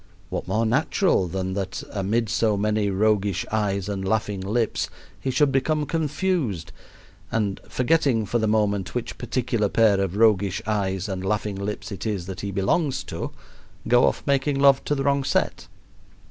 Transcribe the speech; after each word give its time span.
What 0.31 0.47
more 0.47 0.65
natural 0.65 1.27
than 1.27 1.53
that 1.53 1.83
amid 1.91 2.27
so 2.27 2.57
many 2.57 2.89
roguish 2.89 3.45
eyes 3.51 3.87
and 3.87 4.03
laughing 4.03 4.41
lips 4.41 4.89
he 5.19 5.29
should 5.29 5.51
become 5.51 5.85
confused 5.85 6.71
and, 7.31 7.61
forgetting 7.69 8.25
for 8.25 8.39
the 8.39 8.47
moment 8.47 8.95
which 8.95 9.19
particular 9.19 9.69
pair 9.69 9.99
of 10.01 10.17
roguish 10.17 10.59
ayes 10.67 11.07
and 11.07 11.23
laughing 11.23 11.53
lips 11.57 11.91
it 11.91 12.07
is 12.07 12.25
that 12.25 12.41
he 12.41 12.49
belongs 12.49 13.03
to, 13.03 13.29
go 13.87 14.05
off 14.07 14.23
making 14.25 14.59
love 14.59 14.83
to 14.85 14.95
the 14.95 15.03
wrong 15.03 15.23
set. 15.23 15.67